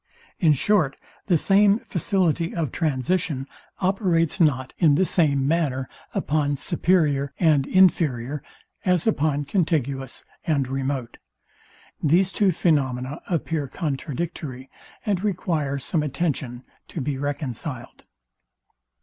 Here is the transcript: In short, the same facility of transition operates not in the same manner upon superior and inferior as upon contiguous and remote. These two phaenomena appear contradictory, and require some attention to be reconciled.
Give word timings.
In 0.39 0.53
short, 0.53 0.97
the 1.27 1.37
same 1.37 1.77
facility 1.81 2.55
of 2.55 2.71
transition 2.71 3.45
operates 3.81 4.39
not 4.39 4.73
in 4.79 4.95
the 4.95 5.05
same 5.05 5.47
manner 5.47 5.87
upon 6.15 6.57
superior 6.57 7.31
and 7.39 7.67
inferior 7.67 8.41
as 8.83 9.05
upon 9.05 9.45
contiguous 9.45 10.25
and 10.43 10.67
remote. 10.67 11.19
These 12.01 12.31
two 12.31 12.51
phaenomena 12.51 13.21
appear 13.29 13.67
contradictory, 13.67 14.71
and 15.05 15.23
require 15.23 15.77
some 15.77 16.01
attention 16.01 16.63
to 16.87 16.99
be 16.99 17.19
reconciled. 17.19 18.05